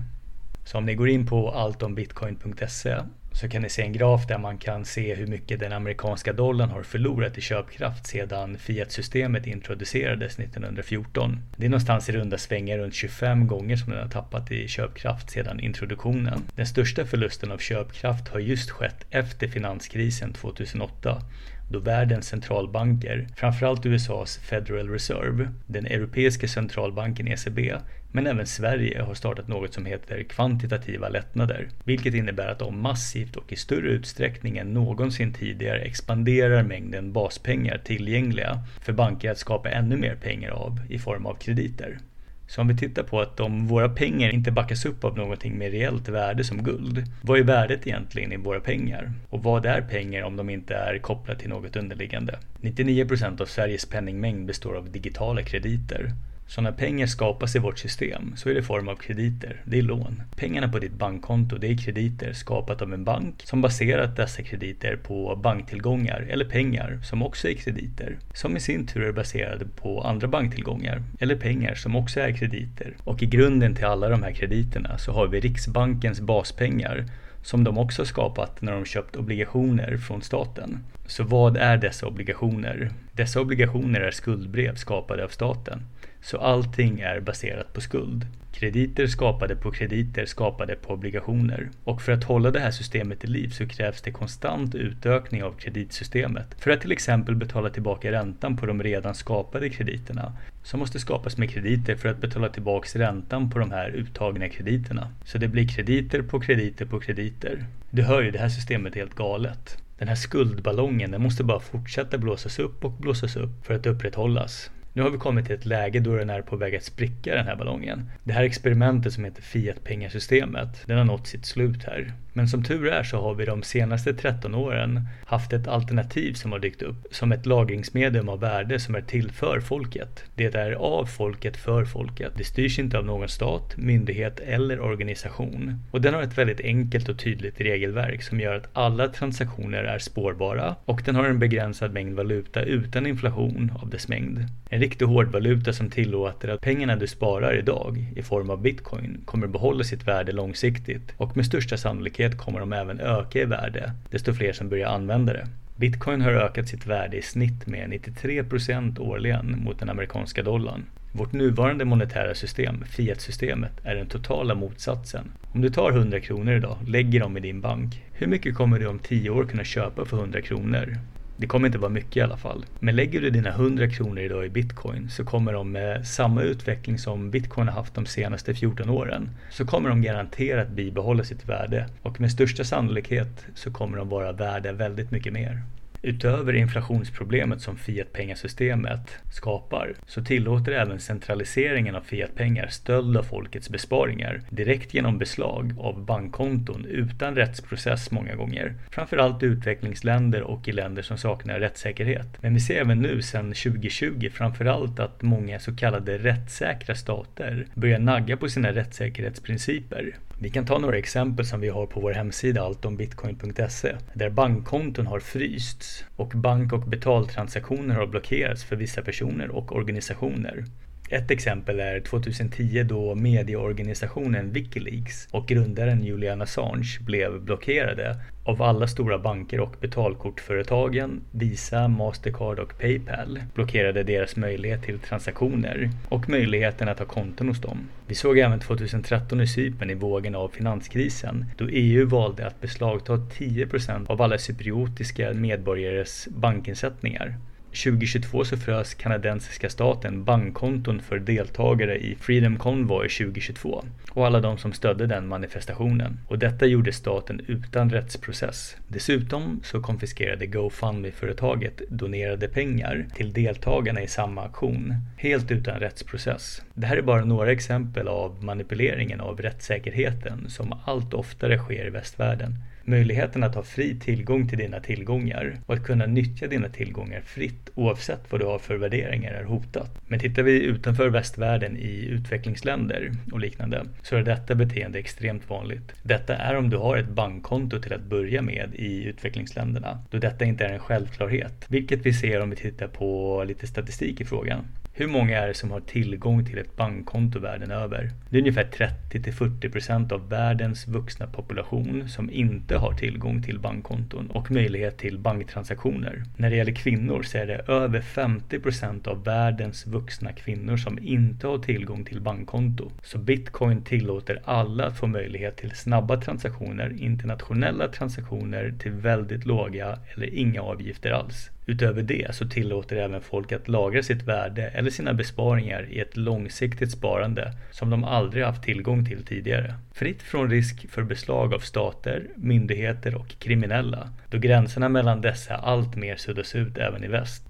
Så 0.67 0.77
om 0.77 0.85
ni 0.85 0.95
går 0.95 1.09
in 1.09 1.25
på 1.25 1.51
alltombitcoin.se 1.51 2.95
så 3.31 3.49
kan 3.49 3.61
ni 3.61 3.69
se 3.69 3.81
en 3.81 3.93
graf 3.93 4.27
där 4.27 4.37
man 4.37 4.57
kan 4.57 4.85
se 4.85 5.15
hur 5.15 5.27
mycket 5.27 5.59
den 5.59 5.73
amerikanska 5.73 6.33
dollarn 6.33 6.69
har 6.69 6.83
förlorat 6.83 7.37
i 7.37 7.41
köpkraft 7.41 8.07
sedan 8.07 8.57
Fiat-systemet 8.57 9.47
introducerades 9.47 10.39
1914. 10.39 11.39
Det 11.57 11.65
är 11.65 11.69
någonstans 11.69 12.09
i 12.09 12.11
runda 12.11 12.37
svängar 12.37 12.77
runt 12.77 12.93
25 12.93 13.47
gånger 13.47 13.75
som 13.75 13.91
den 13.91 14.01
har 14.01 14.09
tappat 14.09 14.51
i 14.51 14.67
köpkraft 14.67 15.29
sedan 15.29 15.59
introduktionen. 15.59 16.43
Den 16.55 16.67
största 16.67 17.05
förlusten 17.05 17.51
av 17.51 17.57
köpkraft 17.57 18.27
har 18.27 18.39
just 18.39 18.69
skett 18.69 19.05
efter 19.09 19.47
finanskrisen 19.47 20.33
2008 20.33 21.21
då 21.69 21.79
världens 21.79 22.27
centralbanker, 22.27 23.27
framförallt 23.35 23.85
USAs 23.85 24.37
Federal 24.37 24.89
Reserve, 24.89 25.49
den 25.65 25.85
europeiska 25.85 26.47
centralbanken 26.47 27.27
ECB, 27.27 27.73
men 28.11 28.27
även 28.27 28.47
Sverige 28.47 29.01
har 29.01 29.13
startat 29.13 29.47
något 29.47 29.73
som 29.73 29.85
heter 29.85 30.23
kvantitativa 30.23 31.09
lättnader, 31.09 31.69
vilket 31.83 32.13
innebär 32.13 32.47
att 32.47 32.59
de 32.59 32.81
massivt 32.81 33.35
och 33.35 33.53
i 33.53 33.55
större 33.55 33.89
utsträckning 33.89 34.57
än 34.57 34.73
någonsin 34.73 35.33
tidigare 35.33 35.79
expanderar 35.79 36.63
mängden 36.63 37.13
baspengar 37.13 37.77
tillgängliga 37.77 38.63
för 38.81 38.93
banker 38.93 39.31
att 39.31 39.37
skapa 39.37 39.69
ännu 39.69 39.97
mer 39.97 40.15
pengar 40.15 40.51
av 40.51 40.79
i 40.89 40.99
form 40.99 41.25
av 41.25 41.33
krediter. 41.33 41.99
Så 42.47 42.61
om 42.61 42.67
vi 42.67 42.77
tittar 42.77 43.03
på 43.03 43.21
att 43.21 43.39
om 43.39 43.67
våra 43.67 43.89
pengar 43.89 44.29
inte 44.29 44.51
backas 44.51 44.85
upp 44.85 45.03
av 45.03 45.17
någonting 45.17 45.57
med 45.57 45.71
reellt 45.71 46.09
värde 46.09 46.43
som 46.43 46.63
guld, 46.63 47.03
vad 47.21 47.39
är 47.39 47.43
värdet 47.43 47.87
egentligen 47.87 48.31
i 48.31 48.37
våra 48.37 48.59
pengar? 48.59 49.11
Och 49.29 49.43
vad 49.43 49.65
är 49.65 49.81
pengar 49.81 50.21
om 50.23 50.35
de 50.35 50.49
inte 50.49 50.75
är 50.75 50.97
kopplade 50.97 51.39
till 51.39 51.49
något 51.49 51.75
underliggande? 51.75 52.39
99% 52.61 53.41
av 53.41 53.45
Sveriges 53.45 53.85
penningmängd 53.85 54.45
består 54.45 54.75
av 54.75 54.91
digitala 54.91 55.43
krediter. 55.43 56.11
Så 56.47 56.61
när 56.61 56.71
pengar 56.71 57.07
skapas 57.07 57.55
i 57.55 57.59
vårt 57.59 57.79
system 57.79 58.33
så 58.35 58.49
är 58.49 58.53
det 58.53 58.59
i 58.59 58.63
form 58.63 58.87
av 58.87 58.95
krediter, 58.95 59.61
det 59.65 59.77
är 59.77 59.81
lån. 59.81 60.23
Pengarna 60.35 60.69
på 60.69 60.79
ditt 60.79 60.93
bankkonto 60.93 61.57
det 61.57 61.67
är 61.67 61.77
krediter 61.77 62.33
skapat 62.33 62.81
av 62.81 62.93
en 62.93 63.03
bank 63.03 63.41
som 63.43 63.61
baserat 63.61 64.15
dessa 64.15 64.43
krediter 64.43 64.95
på 64.95 65.35
banktillgångar 65.35 66.27
eller 66.29 66.45
pengar 66.45 66.99
som 67.03 67.21
också 67.21 67.49
är 67.49 67.53
krediter. 67.53 68.17
Som 68.33 68.57
i 68.57 68.59
sin 68.59 68.87
tur 68.87 69.03
är 69.03 69.11
baserade 69.11 69.65
på 69.65 70.01
andra 70.01 70.27
banktillgångar 70.27 71.03
eller 71.19 71.35
pengar 71.35 71.75
som 71.75 71.95
också 71.95 72.19
är 72.19 72.37
krediter. 72.37 72.93
Och 73.03 73.23
i 73.23 73.25
grunden 73.25 73.75
till 73.75 73.85
alla 73.85 74.09
de 74.09 74.23
här 74.23 74.31
krediterna 74.31 74.97
så 74.97 75.11
har 75.11 75.27
vi 75.27 75.39
Riksbankens 75.39 76.21
baspengar 76.21 77.05
som 77.41 77.63
de 77.63 77.77
också 77.77 78.05
skapat 78.05 78.61
när 78.61 78.71
de 78.71 78.85
köpt 78.85 79.15
obligationer 79.15 79.97
från 79.97 80.21
staten. 80.21 80.79
Så 81.07 81.23
vad 81.23 81.57
är 81.57 81.77
dessa 81.77 82.07
obligationer? 82.07 82.91
Dessa 83.11 83.41
obligationer 83.41 84.01
är 84.01 84.11
skuldbrev 84.11 84.75
skapade 84.75 85.23
av 85.23 85.29
staten. 85.29 85.83
Så 86.21 86.37
allting 86.37 86.99
är 86.99 87.19
baserat 87.19 87.73
på 87.73 87.81
skuld. 87.81 88.25
Krediter 88.59 89.07
skapade 89.07 89.55
på 89.55 89.71
krediter 89.71 90.25
skapade 90.25 90.75
på 90.75 90.93
obligationer. 90.93 91.69
Och 91.83 92.01
för 92.01 92.11
att 92.11 92.23
hålla 92.23 92.51
det 92.51 92.59
här 92.59 92.71
systemet 92.71 93.23
i 93.23 93.27
liv 93.27 93.49
så 93.49 93.67
krävs 93.67 94.01
det 94.01 94.11
konstant 94.11 94.75
utökning 94.75 95.43
av 95.43 95.51
kreditsystemet. 95.51 96.55
För 96.59 96.71
att 96.71 96.81
till 96.81 96.91
exempel 96.91 97.35
betala 97.35 97.69
tillbaka 97.69 98.11
räntan 98.11 98.57
på 98.57 98.65
de 98.65 98.83
redan 98.83 99.15
skapade 99.15 99.69
krediterna 99.69 100.33
som 100.63 100.79
måste 100.79 100.99
skapas 100.99 101.37
med 101.37 101.49
krediter 101.49 101.95
för 101.95 102.09
att 102.09 102.21
betala 102.21 102.49
tillbaka 102.49 102.99
räntan 102.99 103.49
på 103.49 103.59
de 103.59 103.71
här 103.71 103.89
uttagna 103.89 104.49
krediterna. 104.49 105.09
Så 105.25 105.37
det 105.37 105.47
blir 105.47 105.67
krediter 105.67 106.21
på 106.21 106.39
krediter 106.39 106.85
på 106.85 106.99
krediter. 106.99 107.65
Du 107.89 108.03
hör 108.03 108.21
ju, 108.21 108.31
det 108.31 108.39
här 108.39 108.49
systemet 108.49 108.95
är 108.95 108.99
helt 108.99 109.15
galet. 109.15 109.77
Den 109.97 110.07
här 110.07 110.15
skuldballongen 110.15 111.11
den 111.11 111.21
måste 111.21 111.43
bara 111.43 111.59
fortsätta 111.59 112.17
blåsas 112.17 112.59
upp 112.59 112.85
och 112.85 112.91
blåsas 112.91 113.35
upp 113.35 113.65
för 113.65 113.73
att 113.73 113.85
upprätthållas. 113.85 114.71
Nu 114.97 115.03
har 115.03 115.09
vi 115.09 115.17
kommit 115.17 115.45
till 115.45 115.55
ett 115.55 115.65
läge 115.65 115.99
då 115.99 116.15
den 116.15 116.29
är 116.29 116.41
på 116.41 116.55
väg 116.55 116.75
att 116.75 116.83
spricka 116.83 117.35
den 117.35 117.45
här 117.45 117.55
ballongen. 117.55 118.11
Det 118.23 118.33
här 118.33 118.43
experimentet 118.43 119.13
som 119.13 119.23
heter 119.23 119.41
Fiat-pengasystemet, 119.41 120.87
den 120.87 120.97
har 120.97 121.05
nått 121.05 121.27
sitt 121.27 121.45
slut 121.45 121.83
här. 121.83 122.13
Men 122.37 122.47
som 122.47 122.63
tur 122.63 122.87
är 122.87 123.03
så 123.03 123.21
har 123.21 123.33
vi 123.33 123.45
de 123.45 123.63
senaste 123.63 124.13
13 124.13 124.55
åren 124.55 125.01
haft 125.25 125.53
ett 125.53 125.67
alternativ 125.67 126.33
som 126.33 126.51
har 126.51 126.59
dykt 126.59 126.81
upp 126.81 127.07
som 127.11 127.31
ett 127.31 127.45
lagringsmedium 127.45 128.29
av 128.29 128.39
värde 128.39 128.79
som 128.79 128.95
är 128.95 129.01
till 129.01 129.31
för 129.31 129.59
folket. 129.59 130.23
Det 130.35 130.55
är 130.55 130.71
av 130.71 131.05
folket 131.05 131.57
för 131.57 131.85
folket. 131.85 132.31
Det 132.35 132.43
styrs 132.43 132.79
inte 132.79 132.97
av 132.97 133.05
någon 133.05 133.29
stat, 133.29 133.77
myndighet 133.77 134.39
eller 134.39 134.79
organisation. 134.79 135.79
Och 135.91 136.01
den 136.01 136.13
har 136.13 136.21
ett 136.21 136.37
väldigt 136.37 136.61
enkelt 136.61 137.09
och 137.09 137.19
tydligt 137.19 137.61
regelverk 137.61 138.23
som 138.23 138.39
gör 138.39 138.55
att 138.55 138.69
alla 138.73 139.07
transaktioner 139.07 139.83
är 139.83 139.99
spårbara 139.99 140.75
och 140.85 141.01
den 141.05 141.15
har 141.15 141.25
en 141.25 141.39
begränsad 141.39 141.93
mängd 141.93 142.15
valuta 142.15 142.61
utan 142.61 143.07
inflation 143.07 143.71
av 143.81 143.89
dess 143.89 144.07
mängd. 144.07 144.45
En 144.69 144.79
riktig 144.87 145.05
hårdvaluta 145.05 145.73
som 145.73 145.89
tillåter 145.89 146.47
att 146.47 146.61
pengarna 146.61 146.95
du 146.95 147.07
sparar 147.07 147.57
idag 147.59 148.05
i 148.15 148.23
form 148.23 148.49
av 148.49 148.61
bitcoin 148.61 149.21
kommer 149.25 149.47
behålla 149.47 149.83
sitt 149.83 150.07
värde 150.07 150.31
långsiktigt 150.31 151.13
och 151.17 151.37
med 151.37 151.45
största 151.45 151.77
sannolikhet 151.77 152.37
kommer 152.37 152.59
de 152.59 152.73
även 152.73 152.99
öka 152.99 153.41
i 153.41 153.45
värde 153.45 153.91
desto 154.11 154.33
fler 154.33 154.53
som 154.53 154.69
börjar 154.69 154.89
använda 154.89 155.33
det. 155.33 155.47
Bitcoin 155.75 156.21
har 156.21 156.31
ökat 156.31 156.67
sitt 156.67 156.85
värde 156.85 157.17
i 157.17 157.21
snitt 157.21 157.67
med 157.67 157.89
93% 157.89 158.99
årligen 158.99 159.63
mot 159.63 159.79
den 159.79 159.89
amerikanska 159.89 160.43
dollarn. 160.43 160.85
Vårt 161.11 161.33
nuvarande 161.33 161.85
monetära 161.85 162.35
system, 162.35 162.83
Fiat-systemet, 162.89 163.71
är 163.83 163.95
den 163.95 164.07
totala 164.07 164.55
motsatsen. 164.55 165.31
Om 165.53 165.61
du 165.61 165.69
tar 165.69 165.91
100 165.91 166.19
kronor 166.19 166.53
idag, 166.53 166.77
lägger 166.87 167.19
dem 167.19 167.37
i 167.37 167.39
din 167.39 167.61
bank, 167.61 168.03
hur 168.11 168.27
mycket 168.27 168.55
kommer 168.55 168.79
du 168.79 168.87
om 168.87 168.99
10 168.99 169.29
år 169.29 169.45
kunna 169.45 169.63
köpa 169.63 170.05
för 170.05 170.17
100 170.17 170.41
kronor? 170.41 170.97
Det 171.39 171.47
kommer 171.47 171.67
inte 171.67 171.77
vara 171.77 171.89
mycket 171.89 172.17
i 172.17 172.21
alla 172.21 172.37
fall. 172.37 172.65
Men 172.79 172.95
lägger 172.95 173.21
du 173.21 173.29
dina 173.29 173.49
100 173.49 173.89
kronor 173.89 174.19
idag 174.19 174.45
i 174.45 174.49
bitcoin 174.49 175.09
så 175.09 175.25
kommer 175.25 175.53
de 175.53 175.71
med 175.71 176.07
samma 176.07 176.41
utveckling 176.41 176.97
som 176.97 177.31
bitcoin 177.31 177.67
har 177.67 177.75
haft 177.75 177.95
de 177.95 178.05
senaste 178.05 178.53
14 178.53 178.89
åren 178.89 179.29
så 179.51 179.65
kommer 179.65 179.89
de 179.89 180.01
garanterat 180.01 180.69
bibehålla 180.69 181.23
sitt 181.23 181.49
värde 181.49 181.89
och 182.01 182.21
med 182.21 182.31
största 182.31 182.63
sannolikhet 182.63 183.45
så 183.55 183.71
kommer 183.71 183.97
de 183.97 184.09
vara 184.09 184.31
värda 184.31 184.71
väldigt 184.71 185.11
mycket 185.11 185.33
mer. 185.33 185.61
Utöver 186.07 186.53
inflationsproblemet 186.55 187.61
som 187.61 187.77
fiatpengasystemet 187.77 189.17
skapar 189.31 189.93
så 190.05 190.23
tillåter 190.23 190.71
även 190.71 190.99
centraliseringen 190.99 191.95
av 191.95 192.01
fiatpengar 192.01 192.67
stöld 192.67 193.17
av 193.17 193.23
folkets 193.23 193.69
besparingar 193.69 194.41
direkt 194.49 194.93
genom 194.93 195.17
beslag 195.17 195.73
av 195.79 196.05
bankkonton 196.05 196.85
utan 196.85 197.35
rättsprocess 197.35 198.11
många 198.11 198.35
gånger. 198.35 198.75
Framförallt 198.91 199.43
i 199.43 199.45
utvecklingsländer 199.45 200.41
och 200.41 200.67
i 200.67 200.71
länder 200.71 201.01
som 201.01 201.17
saknar 201.17 201.59
rättssäkerhet. 201.59 202.41
Men 202.41 202.53
vi 202.53 202.59
ser 202.59 202.81
även 202.81 203.01
nu 203.01 203.21
sedan 203.21 203.53
2020 203.53 204.29
framförallt 204.33 204.99
att 204.99 205.21
många 205.21 205.59
så 205.59 205.75
kallade 205.75 206.17
rättssäkra 206.17 206.95
stater 206.95 207.65
börjar 207.73 207.99
nagga 207.99 208.37
på 208.37 208.49
sina 208.49 208.71
rättssäkerhetsprinciper. 208.71 210.15
Vi 210.39 210.49
kan 210.49 210.65
ta 210.65 210.77
några 210.77 210.97
exempel 210.97 211.45
som 211.45 211.61
vi 211.61 211.69
har 211.69 211.85
på 211.85 211.99
vår 211.99 212.11
hemsida 212.11 212.61
alltombitcoin.se 212.61 213.95
där 214.13 214.29
bankkonton 214.29 215.07
har 215.07 215.19
frysts 215.19 216.05
och 216.15 216.27
bank 216.35 216.73
och 216.73 216.81
betaltransaktioner 216.81 217.95
har 217.95 218.07
blockerats 218.07 218.63
för 218.63 218.75
vissa 218.75 219.01
personer 219.01 219.49
och 219.49 219.75
organisationer. 219.75 220.65
Ett 221.09 221.31
exempel 221.31 221.79
är 221.79 221.99
2010 221.99 222.83
då 222.83 223.15
medieorganisationen 223.15 224.51
Wikileaks 224.51 225.27
och 225.31 225.47
grundaren 225.47 226.03
Julian 226.03 226.41
Assange 226.41 226.99
blev 227.01 227.41
blockerade 227.41 228.15
av 228.43 228.61
alla 228.61 228.87
stora 228.87 229.19
banker 229.19 229.59
och 229.59 229.75
betalkortföretagen 229.81 231.21
Visa, 231.31 231.87
Mastercard 231.87 232.59
och 232.59 232.79
Paypal 232.79 233.39
blockerade 233.53 234.03
deras 234.03 234.35
möjlighet 234.35 234.83
till 234.83 234.99
transaktioner 234.99 235.89
och 236.09 236.29
möjligheten 236.29 236.89
att 236.89 236.99
ha 236.99 237.05
konton 237.05 237.47
hos 237.47 237.61
dem. 237.61 237.89
Vi 238.07 238.15
såg 238.15 238.37
även 238.37 238.59
2013 238.59 239.41
i 239.41 239.47
Cypern 239.47 239.89
i 239.89 239.93
vågen 239.93 240.35
av 240.35 240.49
finanskrisen 240.49 241.45
då 241.57 241.67
EU 241.69 242.07
valde 242.07 242.47
att 242.47 242.61
beslagta 242.61 243.13
10% 243.13 244.07
av 244.07 244.21
alla 244.21 244.37
cypriotiska 244.37 245.33
medborgares 245.33 246.27
bankinsättningar. 246.31 247.35
2022 247.71 248.45
så 248.45 248.57
frös 248.57 248.93
kanadensiska 248.93 249.69
staten 249.69 250.23
bankkonton 250.23 250.99
för 251.01 251.19
deltagare 251.19 251.97
i 251.97 252.15
Freedom 252.15 252.57
Convoy 252.57 253.09
2022 253.09 253.83
och 254.11 254.25
alla 254.25 254.39
de 254.39 254.57
som 254.57 254.73
stödde 254.73 255.07
den 255.07 255.27
manifestationen. 255.27 256.19
Och 256.27 256.39
detta 256.39 256.65
gjorde 256.65 256.93
staten 256.93 257.41
utan 257.47 257.89
rättsprocess. 257.89 258.75
Dessutom 258.87 259.59
så 259.63 259.81
konfiskerade 259.81 260.45
GoFundMe-företaget 260.45 261.81
donerade 261.89 262.47
pengar 262.47 263.05
till 263.15 263.33
deltagarna 263.33 264.01
i 264.01 264.07
samma 264.07 264.43
aktion, 264.43 264.95
helt 265.17 265.51
utan 265.51 265.79
rättsprocess. 265.79 266.61
Det 266.79 266.87
här 266.87 266.97
är 266.97 267.01
bara 267.01 267.25
några 267.25 267.51
exempel 267.51 268.07
av 268.07 268.43
manipuleringen 268.43 269.21
av 269.21 269.41
rättssäkerheten 269.41 270.49
som 270.49 270.73
allt 270.85 271.13
oftare 271.13 271.57
sker 271.57 271.87
i 271.87 271.89
västvärlden. 271.89 272.55
Möjligheten 272.83 273.43
att 273.43 273.55
ha 273.55 273.63
fri 273.63 273.99
tillgång 273.99 274.47
till 274.47 274.57
dina 274.57 274.79
tillgångar 274.79 275.57
och 275.65 275.73
att 275.73 275.83
kunna 275.83 276.05
nyttja 276.05 276.47
dina 276.47 276.69
tillgångar 276.69 277.21
fritt 277.21 277.69
oavsett 277.75 278.31
vad 278.31 278.41
du 278.41 278.45
har 278.45 278.59
för 278.59 278.77
värderingar 278.77 279.33
är 279.33 279.43
hotat. 279.43 280.01
Men 280.07 280.19
tittar 280.19 280.43
vi 280.43 280.61
utanför 280.61 281.09
västvärlden 281.09 281.77
i 281.77 282.05
utvecklingsländer 282.05 283.11
och 283.31 283.39
liknande 283.39 283.85
så 284.01 284.15
är 284.15 284.23
detta 284.23 284.55
beteende 284.55 284.99
extremt 284.99 285.49
vanligt. 285.49 285.93
Detta 286.03 286.35
är 286.35 286.55
om 286.55 286.69
du 286.69 286.77
har 286.77 286.97
ett 286.97 287.09
bankkonto 287.09 287.81
till 287.81 287.93
att 287.93 288.03
börja 288.03 288.41
med 288.41 288.75
i 288.75 289.03
utvecklingsländerna, 289.03 290.01
då 290.09 290.17
detta 290.17 290.45
inte 290.45 290.65
är 290.65 290.73
en 290.73 290.79
självklarhet, 290.79 291.65
vilket 291.67 292.05
vi 292.05 292.13
ser 292.13 292.41
om 292.41 292.49
vi 292.49 292.55
tittar 292.55 292.87
på 292.87 293.43
lite 293.47 293.67
statistik 293.67 294.21
i 294.21 294.25
frågan. 294.25 294.65
Hur 294.99 295.07
många 295.07 295.39
är 295.39 295.47
det 295.47 295.53
som 295.53 295.71
har 295.71 295.79
tillgång 295.79 296.45
till 296.45 296.57
ett 296.57 296.75
bankkonto 296.75 297.39
världen 297.39 297.71
över? 297.71 298.11
Det 298.29 298.37
är 298.37 298.41
ungefär 298.41 298.63
30-40% 299.11 300.13
av 300.13 300.29
världens 300.29 300.87
vuxna 300.87 301.27
population 301.27 302.09
som 302.09 302.29
inte 302.31 302.77
har 302.77 302.93
tillgång 302.93 303.43
till 303.43 303.59
bankkonton 303.59 304.27
och 304.31 304.51
möjlighet 304.51 304.97
till 304.97 305.19
banktransaktioner. 305.19 306.23
När 306.37 306.49
det 306.49 306.55
gäller 306.55 306.71
kvinnor 306.71 307.23
så 307.23 307.37
är 307.37 307.45
det 307.45 307.55
över 307.67 308.01
50% 308.01 309.07
av 309.07 309.23
världens 309.23 309.87
vuxna 309.87 310.33
kvinnor 310.33 310.77
som 310.77 310.99
inte 310.99 311.47
har 311.47 311.57
tillgång 311.57 312.05
till 312.05 312.21
bankkonto. 312.21 312.91
Så 313.03 313.17
bitcoin 313.17 313.81
tillåter 313.81 314.41
alla 314.45 314.85
att 314.85 314.97
få 314.97 315.07
möjlighet 315.07 315.57
till 315.57 315.71
snabba 315.71 316.17
transaktioner, 316.17 317.01
internationella 317.01 317.87
transaktioner 317.87 318.73
till 318.79 318.91
väldigt 318.91 319.45
låga 319.45 319.99
eller 320.15 320.33
inga 320.33 320.61
avgifter 320.61 321.11
alls. 321.11 321.51
Utöver 321.69 322.03
det 322.03 322.35
så 322.35 322.47
tillåter 322.47 322.95
även 322.95 323.21
folk 323.21 323.51
att 323.51 323.67
lagra 323.67 324.03
sitt 324.03 324.23
värde 324.23 324.67
eller 324.67 324.89
sina 324.89 325.13
besparingar 325.13 325.87
i 325.89 325.99
ett 325.99 326.17
långsiktigt 326.17 326.91
sparande 326.91 327.53
som 327.71 327.89
de 327.89 328.03
aldrig 328.03 328.43
haft 328.43 328.63
tillgång 328.63 329.05
till 329.05 329.25
tidigare. 329.25 329.73
Fritt 329.93 330.21
från 330.21 330.49
risk 330.49 330.89
för 330.89 331.03
beslag 331.03 331.53
av 331.53 331.59
stater, 331.59 332.27
myndigheter 332.35 333.15
och 333.15 333.39
kriminella, 333.39 334.09
då 334.29 334.37
gränserna 334.37 334.89
mellan 334.89 335.21
dessa 335.21 335.55
allt 335.55 335.95
mer 335.95 336.15
suddas 336.15 336.55
ut 336.55 336.77
även 336.77 337.03
i 337.03 337.07
väst. 337.07 337.46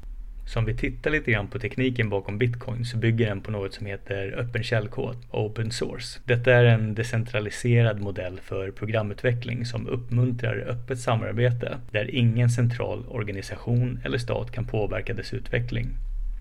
Så 0.48 0.60
om 0.60 0.66
vi 0.66 0.74
tittar 0.74 1.12
lite 1.12 1.32
grann 1.32 1.48
på 1.48 1.60
tekniken 1.60 2.10
bakom 2.10 2.38
bitcoin 2.38 2.86
så 2.86 2.98
bygger 2.98 3.28
den 3.28 3.42
på 3.42 3.52
något 3.52 3.74
som 3.74 3.86
heter 3.86 4.32
öppen 4.38 4.64
källkod, 4.64 5.16
open 5.32 5.72
source. 5.72 6.20
Detta 6.26 6.54
är 6.54 6.66
en 6.66 6.96
decentraliserad 6.96 8.02
modell 8.02 8.40
för 8.44 8.72
programutveckling 8.72 9.66
som 9.66 9.88
uppmuntrar 9.88 10.58
öppet 10.58 11.00
samarbete 11.00 11.78
där 11.92 12.16
ingen 12.16 12.50
central 12.50 13.06
organisation 13.08 14.00
eller 14.04 14.18
stat 14.18 14.52
kan 14.52 14.66
påverka 14.66 15.14
dess 15.14 15.34
utveckling. 15.34 15.88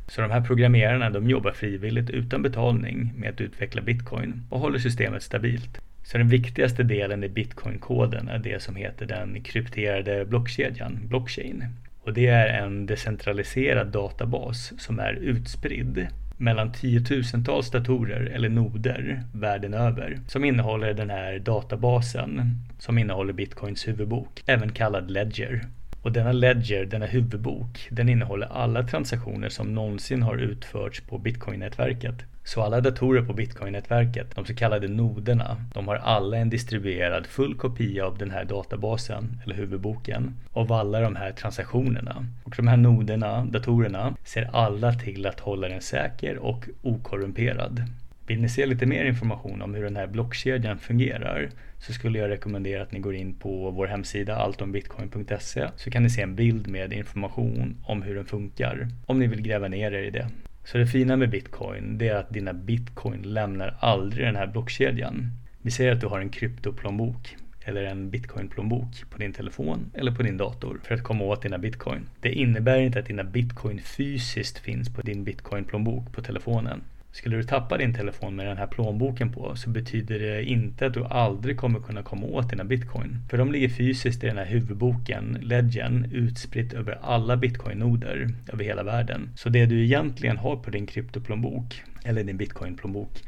Så 0.09 0.21
de 0.21 0.31
här 0.31 0.41
programmerarna 0.41 1.11
de 1.11 1.31
jobbar 1.31 1.53
frivilligt 1.53 2.11
utan 2.11 2.43
betalning 2.43 3.13
med 3.17 3.31
att 3.31 3.41
utveckla 3.41 3.83
bitcoin 3.83 4.43
och 4.51 4.61
håller 4.61 4.79
systemet 4.79 5.23
stabilt. 5.23 5.81
Så 6.05 6.19
den 6.19 6.29
viktigaste 6.29 6.83
delen 6.83 7.25
i 7.25 7.29
bitcoin-koden 7.29 8.29
är 8.29 8.39
det 8.39 8.63
som 8.63 8.77
heter 8.77 9.07
den 9.07 9.43
krypterade 9.43 10.25
blockkedjan, 10.25 11.01
blockchain. 11.09 11.65
Och 12.07 12.13
det 12.13 12.27
är 12.27 12.63
en 12.63 12.87
decentraliserad 12.87 13.87
databas 13.87 14.73
som 14.79 14.99
är 14.99 15.13
utspridd 15.13 16.07
mellan 16.37 16.73
tiotusentals 16.73 17.71
datorer 17.71 18.27
eller 18.27 18.49
noder 18.49 19.23
världen 19.33 19.75
över 19.75 20.21
som 20.27 20.45
innehåller 20.45 20.95
den 20.95 21.11
här 21.11 21.39
databasen 21.39 22.57
som 22.79 22.99
innehåller 22.99 23.33
bitcoins 23.33 23.89
huvudbok, 23.89 24.43
även 24.47 24.73
kallad 24.73 25.11
ledger. 25.11 25.65
Och 26.03 26.13
denna 26.13 26.33
ledger, 26.33 26.85
denna 26.85 27.07
huvudbok, 27.07 27.89
den 27.91 28.09
innehåller 28.09 28.47
alla 28.47 28.83
transaktioner 28.83 29.49
som 29.49 29.75
någonsin 29.75 30.23
har 30.23 30.37
utförts 30.37 31.01
på 31.01 31.19
bitcoin-nätverket. 31.19 32.25
Så 32.47 32.63
alla 32.63 32.81
datorer 32.81 33.23
på 33.23 33.33
bitcoin-nätverket, 33.33 34.35
de 34.35 34.45
så 34.45 34.55
kallade 34.55 34.89
noderna, 34.89 35.57
de 35.75 35.89
har 35.89 35.97
alla 35.97 36.37
en 36.37 36.51
distribuerad 36.51 37.27
full 37.27 37.55
kopia 37.55 38.07
av 38.07 38.19
den 38.19 38.31
här 38.31 38.45
databasen, 38.45 39.41
eller 39.45 39.55
huvudboken, 39.55 40.35
av 40.53 40.73
alla 40.73 41.01
de 41.01 41.17
här 41.17 41.33
transaktionerna. 41.33 42.27
Och 42.45 42.55
de 42.57 42.69
här 42.69 42.77
noderna, 42.77 43.45
datorerna, 43.45 44.17
ser 44.25 44.51
alla 44.53 44.93
till 44.93 45.27
att 45.27 45.41
hålla 45.41 45.69
den 45.69 45.81
säker 45.81 46.39
och 46.39 46.69
okorrumperad. 46.83 47.83
Vill 48.27 48.41
ni 48.41 48.49
se 48.49 48.67
lite 48.67 48.87
mer 48.87 49.05
information 49.05 49.63
om 49.63 49.75
hur 49.75 49.85
den 49.85 49.97
här 49.97 50.07
blockkedjan 50.07 50.79
fungerar 50.79 51.49
så 51.79 51.93
skulle 51.93 52.19
jag 52.19 52.31
rekommendera 52.31 52.83
att 52.83 52.93
ni 52.93 52.99
går 52.99 53.15
in 53.15 53.35
på 53.35 53.71
vår 53.71 53.87
hemsida 53.87 54.37
alltombitcoin.se 54.37 55.69
så 55.77 55.91
kan 55.91 56.03
ni 56.03 56.11
se 56.11 56.23
en 56.23 56.35
bild 56.35 56.69
med 56.69 56.93
information 56.93 57.77
om 57.85 58.03
hur 58.03 58.15
den 58.15 58.25
funkar 58.25 58.89
om 59.07 59.19
ni 59.19 59.27
vill 59.27 59.43
gräva 59.43 59.69
ner 59.69 59.93
er 59.93 60.03
i 60.03 60.11
det. 60.11 60.29
Så 60.67 60.79
det 60.79 60.87
fina 60.87 61.17
med 61.17 61.31
bitcoin 61.31 61.99
det 61.99 62.09
är 62.09 62.17
att 62.17 62.31
dina 62.31 62.53
bitcoin 62.53 63.23
lämnar 63.23 63.77
aldrig 63.81 64.27
den 64.27 64.37
här 64.37 64.47
blockkedjan. 64.47 65.31
Vi 65.63 65.71
säger 65.71 65.93
att 65.93 66.01
du 66.01 66.07
har 66.07 66.21
en 66.21 66.31
kryptoplånbok 66.31 67.37
eller 67.65 67.85
en 67.85 68.11
bitcoinplånbok 68.11 69.11
på 69.11 69.19
din 69.19 69.33
telefon 69.33 69.91
eller 69.95 70.13
på 70.13 70.23
din 70.23 70.37
dator 70.37 70.81
för 70.85 70.95
att 70.95 71.03
komma 71.03 71.25
åt 71.25 71.43
dina 71.43 71.59
bitcoin. 71.59 72.09
Det 72.21 72.33
innebär 72.33 72.79
inte 72.79 72.99
att 72.99 73.07
dina 73.07 73.25
bitcoin 73.25 73.81
fysiskt 73.81 74.59
finns 74.59 74.95
på 74.95 75.03
din 75.03 75.25
bitcoinplånbok 75.25 76.13
på 76.13 76.23
telefonen. 76.23 76.83
Skulle 77.17 77.37
du 77.37 77.43
tappa 77.43 77.77
din 77.77 77.95
telefon 77.95 78.37
med 78.37 78.47
den 78.47 78.57
här 78.57 78.67
plånboken 78.67 79.33
på 79.33 79.57
så 79.57 79.71
betyder 79.71 80.19
det 80.19 80.45
inte 80.45 80.87
att 80.87 80.95
du 80.95 81.05
aldrig 81.05 81.57
kommer 81.57 81.81
kunna 81.81 82.03
komma 82.03 82.27
åt 82.27 82.51
dina 82.51 82.65
bitcoin. 82.65 83.19
För 83.31 83.39
de 83.39 83.53
ligger 83.53 83.69
fysiskt 83.69 84.25
i 84.25 84.27
den 84.27 84.37
här 84.37 84.45
huvudboken, 84.45 85.39
Ledgen, 85.43 86.11
utspritt 86.13 86.73
över 86.73 86.99
alla 87.03 87.37
bitcoin-noder 87.37 88.29
över 88.53 88.65
hela 88.65 88.83
världen. 88.83 89.31
Så 89.37 89.49
det 89.49 89.67
du 89.67 89.85
egentligen 89.85 90.37
har 90.37 90.57
på 90.57 90.71
din 90.71 90.87
kryptoplånbok, 90.87 91.83
eller 92.05 92.25
din 92.25 92.39
bitcoin-plånbok, 92.39 93.23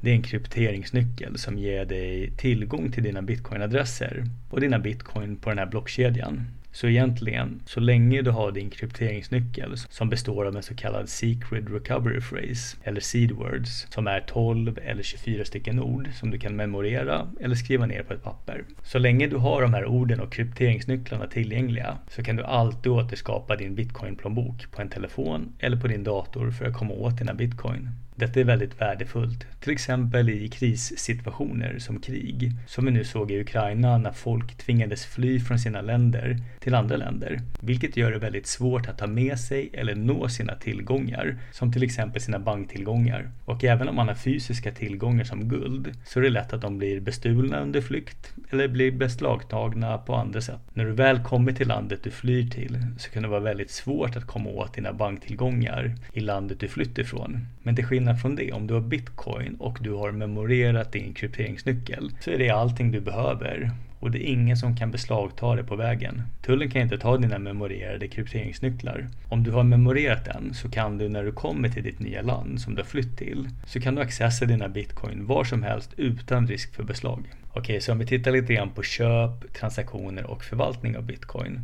det 0.00 0.10
är 0.10 0.14
en 0.14 0.22
krypteringsnyckel 0.22 1.38
som 1.38 1.58
ger 1.58 1.84
dig 1.84 2.30
tillgång 2.36 2.92
till 2.92 3.02
dina 3.02 3.22
bitcoinadresser 3.22 4.24
och 4.50 4.60
dina 4.60 4.78
bitcoin 4.78 5.36
på 5.36 5.50
den 5.50 5.58
här 5.58 5.66
blockkedjan. 5.66 6.46
Så 6.72 6.88
egentligen, 6.88 7.62
så 7.66 7.80
länge 7.80 8.22
du 8.22 8.30
har 8.30 8.52
din 8.52 8.70
krypteringsnyckel 8.70 9.76
som 9.76 10.08
består 10.08 10.44
av 10.44 10.56
en 10.56 10.62
så 10.62 10.74
kallad 10.74 11.08
secret 11.08 11.64
recovery 11.70 12.20
phrase 12.20 12.76
eller 12.84 13.00
seed 13.00 13.30
words 13.30 13.86
som 13.90 14.06
är 14.06 14.20
12 14.20 14.78
eller 14.84 15.02
24 15.02 15.44
stycken 15.44 15.80
ord 15.80 16.08
som 16.14 16.30
du 16.30 16.38
kan 16.38 16.56
memorera 16.56 17.28
eller 17.40 17.54
skriva 17.54 17.86
ner 17.86 18.02
på 18.02 18.12
ett 18.12 18.22
papper. 18.22 18.64
Så 18.82 18.98
länge 18.98 19.26
du 19.26 19.36
har 19.36 19.62
de 19.62 19.74
här 19.74 19.86
orden 19.86 20.20
och 20.20 20.32
krypteringsnycklarna 20.32 21.26
tillgängliga 21.26 21.98
så 22.08 22.22
kan 22.22 22.36
du 22.36 22.44
alltid 22.44 22.92
återskapa 22.92 23.56
din 23.56 23.74
bitcoin-plånbok 23.74 24.70
på 24.70 24.82
en 24.82 24.88
telefon 24.88 25.52
eller 25.58 25.76
på 25.76 25.88
din 25.88 26.04
dator 26.04 26.50
för 26.50 26.64
att 26.64 26.74
komma 26.74 26.94
åt 26.94 27.18
dina 27.18 27.34
bitcoin. 27.34 27.88
Detta 28.20 28.40
är 28.40 28.44
väldigt 28.44 28.80
värdefullt, 28.80 29.46
till 29.60 29.72
exempel 29.72 30.30
i 30.30 30.48
krissituationer 30.48 31.78
som 31.78 32.00
krig, 32.00 32.52
som 32.66 32.84
vi 32.84 32.90
nu 32.90 33.04
såg 33.04 33.30
i 33.30 33.40
Ukraina 33.40 33.98
när 33.98 34.12
folk 34.12 34.56
tvingades 34.56 35.06
fly 35.06 35.40
från 35.40 35.58
sina 35.58 35.80
länder 35.80 36.36
till 36.60 36.74
andra 36.74 36.96
länder, 36.96 37.40
vilket 37.60 37.96
gör 37.96 38.12
det 38.12 38.18
väldigt 38.18 38.46
svårt 38.46 38.88
att 38.88 38.98
ta 38.98 39.06
med 39.06 39.40
sig 39.40 39.70
eller 39.72 39.94
nå 39.94 40.28
sina 40.28 40.54
tillgångar, 40.54 41.38
som 41.52 41.72
till 41.72 41.82
exempel 41.82 42.22
sina 42.22 42.38
banktillgångar. 42.38 43.30
Och 43.44 43.64
även 43.64 43.88
om 43.88 43.96
man 43.96 44.08
har 44.08 44.14
fysiska 44.14 44.72
tillgångar 44.72 45.24
som 45.24 45.48
guld 45.48 45.92
så 46.04 46.18
är 46.18 46.22
det 46.22 46.30
lätt 46.30 46.52
att 46.52 46.62
de 46.62 46.78
blir 46.78 47.00
bestulna 47.00 47.60
under 47.60 47.80
flykt 47.80 48.32
eller 48.50 48.68
blir 48.68 48.92
beslagtagna 48.92 49.98
på 49.98 50.14
andra 50.14 50.40
sätt. 50.40 50.60
När 50.74 50.84
du 50.84 50.92
väl 50.92 51.22
kommer 51.22 51.52
till 51.52 51.68
landet 51.68 52.00
du 52.02 52.10
flyr 52.10 52.50
till 52.50 52.86
så 52.98 53.10
kan 53.10 53.22
det 53.22 53.28
vara 53.28 53.40
väldigt 53.40 53.70
svårt 53.70 54.16
att 54.16 54.26
komma 54.26 54.50
åt 54.50 54.74
dina 54.74 54.92
banktillgångar 54.92 55.94
i 56.12 56.20
landet 56.20 56.60
du 56.60 56.68
flytt 56.68 56.98
ifrån. 56.98 57.46
Men 57.62 57.76
till 57.76 57.84
skillnad 57.84 58.09
skillnad 58.10 58.20
från 58.20 58.36
det, 58.36 58.52
om 58.52 58.66
du 58.66 58.74
har 58.74 58.80
bitcoin 58.80 59.56
och 59.58 59.78
du 59.80 59.92
har 59.92 60.12
memorerat 60.12 60.92
din 60.92 61.14
krypteringsnyckel 61.14 62.10
så 62.20 62.30
är 62.30 62.38
det 62.38 62.50
allting 62.50 62.92
du 62.92 63.00
behöver 63.00 63.70
och 64.00 64.10
det 64.10 64.18
är 64.18 64.32
ingen 64.32 64.56
som 64.56 64.76
kan 64.76 64.90
beslagta 64.90 65.56
det 65.56 65.64
på 65.64 65.76
vägen. 65.76 66.22
Tullen 66.42 66.70
kan 66.70 66.82
inte 66.82 66.98
ta 66.98 67.16
dina 67.16 67.38
memorerade 67.38 68.08
krypteringsnycklar. 68.08 69.08
Om 69.28 69.42
du 69.44 69.50
har 69.50 69.64
memorerat 69.64 70.24
den 70.24 70.54
så 70.54 70.68
kan 70.70 70.98
du 70.98 71.08
när 71.08 71.24
du 71.24 71.32
kommer 71.32 71.68
till 71.68 71.82
ditt 71.82 72.00
nya 72.00 72.22
land 72.22 72.60
som 72.60 72.74
du 72.74 72.82
har 72.82 72.86
flytt 72.86 73.18
till 73.18 73.48
så 73.66 73.80
kan 73.80 73.94
du 73.94 74.02
accessa 74.02 74.46
dina 74.46 74.68
bitcoin 74.68 75.26
var 75.26 75.44
som 75.44 75.62
helst 75.62 75.90
utan 75.96 76.46
risk 76.46 76.74
för 76.74 76.84
beslag. 76.84 77.24
Okej, 77.52 77.80
så 77.80 77.92
om 77.92 77.98
vi 77.98 78.06
tittar 78.06 78.32
lite 78.32 78.54
grann 78.54 78.70
på 78.70 78.82
köp, 78.82 79.52
transaktioner 79.52 80.24
och 80.30 80.44
förvaltning 80.44 80.96
av 80.96 81.02
bitcoin. 81.02 81.60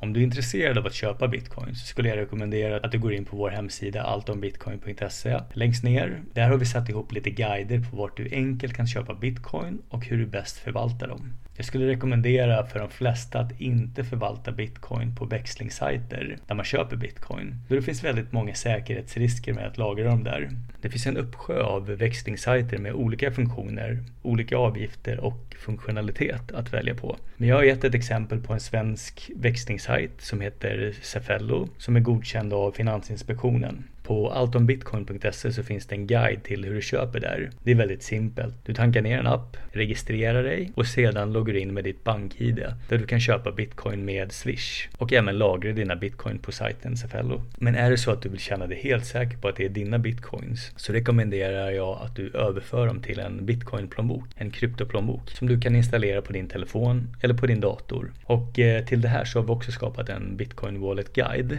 Om 0.00 0.12
du 0.12 0.20
är 0.20 0.24
intresserad 0.24 0.78
av 0.78 0.86
att 0.86 0.94
köpa 0.94 1.28
bitcoin 1.28 1.74
så 1.74 1.86
skulle 1.86 2.08
jag 2.08 2.18
rekommendera 2.18 2.76
att 2.76 2.92
du 2.92 2.98
går 2.98 3.12
in 3.12 3.24
på 3.24 3.36
vår 3.36 3.50
hemsida 3.50 4.02
alltombitcoin.se. 4.02 5.40
Längst 5.52 5.84
ner, 5.84 6.22
där 6.34 6.48
har 6.48 6.56
vi 6.56 6.66
satt 6.66 6.88
ihop 6.88 7.12
lite 7.12 7.30
guider 7.30 7.80
på 7.90 7.96
vart 7.96 8.16
du 8.16 8.28
enkelt 8.32 8.74
kan 8.74 8.86
köpa 8.86 9.14
bitcoin 9.14 9.82
och 9.88 10.06
hur 10.06 10.18
du 10.18 10.26
bäst 10.26 10.56
förvaltar 10.56 11.08
dem. 11.08 11.32
Jag 11.58 11.64
skulle 11.64 11.88
rekommendera 11.88 12.66
för 12.66 12.78
de 12.78 12.90
flesta 12.90 13.40
att 13.40 13.60
inte 13.60 14.04
förvalta 14.04 14.52
bitcoin 14.52 15.16
på 15.16 15.24
växlingssajter 15.24 16.36
där 16.46 16.54
man 16.54 16.64
köper 16.64 16.96
bitcoin. 16.96 17.54
Då 17.68 17.74
det 17.74 17.82
finns 17.82 18.04
väldigt 18.04 18.32
många 18.32 18.54
säkerhetsrisker 18.54 19.52
med 19.52 19.66
att 19.66 19.78
lagra 19.78 20.04
dem 20.10 20.24
där. 20.24 20.50
Det 20.80 20.90
finns 20.90 21.06
en 21.06 21.16
uppsjö 21.16 21.62
av 21.62 21.86
växlingssajter 21.86 22.78
med 22.78 22.92
olika 22.92 23.30
funktioner, 23.30 24.04
olika 24.22 24.56
avgifter 24.56 25.20
och 25.20 25.56
funktionalitet 25.58 26.52
att 26.52 26.72
välja 26.72 26.94
på. 26.94 27.16
Men 27.36 27.48
jag 27.48 27.56
har 27.56 27.62
gett 27.62 27.84
ett 27.84 27.94
exempel 27.94 28.40
på 28.40 28.52
en 28.52 28.60
svensk 28.60 29.30
växlingssajt 29.36 30.20
som 30.20 30.40
heter 30.40 30.94
Cefello 31.02 31.68
som 31.78 31.96
är 31.96 32.00
godkänd 32.00 32.52
av 32.52 32.72
Finansinspektionen. 32.72 33.84
På 34.08 34.30
alltombitcoin.se 34.30 35.52
så 35.52 35.62
finns 35.62 35.86
det 35.86 35.94
en 35.94 36.06
guide 36.06 36.42
till 36.42 36.64
hur 36.64 36.74
du 36.74 36.82
köper 36.82 37.20
där. 37.20 37.50
Det 37.62 37.70
är 37.70 37.74
väldigt 37.74 38.02
simpelt. 38.02 38.54
Du 38.66 38.74
tankar 38.74 39.02
ner 39.02 39.18
en 39.18 39.26
app, 39.26 39.56
registrerar 39.72 40.42
dig 40.42 40.72
och 40.74 40.86
sedan 40.86 41.32
loggar 41.32 41.54
du 41.54 41.60
in 41.60 41.74
med 41.74 41.84
ditt 41.84 42.04
bank-id 42.04 42.64
där 42.88 42.98
du 42.98 43.06
kan 43.06 43.20
köpa 43.20 43.52
bitcoin 43.52 44.04
med 44.04 44.32
Swish 44.32 44.88
och 44.98 45.12
även 45.12 45.38
lagra 45.38 45.72
dina 45.72 45.96
bitcoin 45.96 46.38
på 46.38 46.52
sajten 46.52 46.96
Cefello. 46.96 47.42
Men 47.58 47.74
är 47.74 47.90
det 47.90 47.98
så 47.98 48.10
att 48.10 48.22
du 48.22 48.28
vill 48.28 48.40
känna 48.40 48.66
dig 48.66 48.80
helt 48.82 49.06
säker 49.06 49.36
på 49.36 49.48
att 49.48 49.56
det 49.56 49.64
är 49.64 49.68
dina 49.68 49.98
bitcoins 49.98 50.72
så 50.76 50.92
rekommenderar 50.92 51.70
jag 51.70 51.98
att 52.02 52.16
du 52.16 52.30
överför 52.34 52.86
dem 52.86 53.02
till 53.02 53.18
en 53.18 53.46
bitcoin-plånbok, 53.46 54.26
en 54.36 54.50
kryptoplånbok 54.50 55.30
som 55.30 55.48
du 55.48 55.60
kan 55.60 55.76
installera 55.76 56.22
på 56.22 56.32
din 56.32 56.48
telefon 56.48 57.16
eller 57.20 57.34
på 57.34 57.46
din 57.46 57.60
dator. 57.60 58.12
Och 58.24 58.58
eh, 58.58 58.84
till 58.84 59.00
det 59.00 59.08
här 59.08 59.24
så 59.24 59.38
har 59.38 59.44
vi 59.44 59.52
också 59.52 59.72
skapat 59.72 60.08
en 60.08 60.36
bitcoin 60.36 60.80
wallet 60.80 61.12
guide 61.12 61.58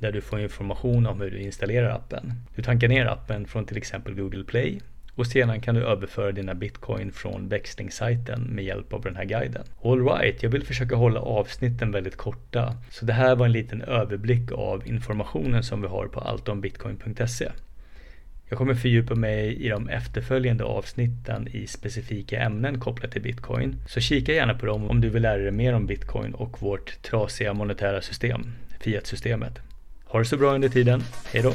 där 0.00 0.12
du 0.12 0.20
får 0.20 0.40
information 0.40 1.06
om 1.06 1.20
hur 1.20 1.30
du 1.30 1.38
installerar 1.38 1.90
appen. 1.90 2.32
Du 2.56 2.62
tankar 2.62 2.88
ner 2.88 3.06
appen 3.06 3.46
från 3.46 3.66
till 3.66 3.76
exempel 3.76 4.14
Google 4.14 4.44
Play 4.44 4.80
och 5.14 5.26
sedan 5.26 5.60
kan 5.60 5.74
du 5.74 5.84
överföra 5.84 6.32
dina 6.32 6.54
bitcoin 6.54 7.12
från 7.12 7.48
växlingssajten 7.48 8.42
med 8.42 8.64
hjälp 8.64 8.92
av 8.92 9.02
den 9.02 9.16
här 9.16 9.24
guiden. 9.24 9.64
Alright, 9.84 10.42
jag 10.42 10.50
vill 10.50 10.64
försöka 10.64 10.96
hålla 10.96 11.20
avsnitten 11.20 11.92
väldigt 11.92 12.16
korta. 12.16 12.76
Så 12.90 13.04
det 13.04 13.12
här 13.12 13.36
var 13.36 13.46
en 13.46 13.52
liten 13.52 13.82
överblick 13.82 14.52
av 14.52 14.88
informationen 14.88 15.62
som 15.62 15.82
vi 15.82 15.88
har 15.88 16.06
på 16.06 16.20
alltombitcoin.se. 16.20 17.50
Jag 18.48 18.58
kommer 18.58 18.74
fördjupa 18.74 19.14
mig 19.14 19.64
i 19.64 19.68
de 19.68 19.88
efterföljande 19.88 20.64
avsnitten 20.64 21.48
i 21.48 21.66
specifika 21.66 22.40
ämnen 22.40 22.80
kopplat 22.80 23.12
till 23.12 23.22
bitcoin. 23.22 23.76
Så 23.88 24.00
kika 24.00 24.32
gärna 24.32 24.54
på 24.54 24.66
dem 24.66 24.90
om 24.90 25.00
du 25.00 25.08
vill 25.08 25.22
lära 25.22 25.42
dig 25.42 25.52
mer 25.52 25.74
om 25.74 25.86
bitcoin 25.86 26.34
och 26.34 26.62
vårt 26.62 27.02
trasiga 27.02 27.54
monetära 27.54 28.02
system, 28.02 28.52
Fiat-systemet. 28.80 29.69
Ha 30.10 30.18
det 30.18 30.24
så 30.24 30.36
bra 30.36 30.54
under 30.54 30.68
tiden. 30.68 31.04
Hej 31.24 31.42
då! 31.42 31.52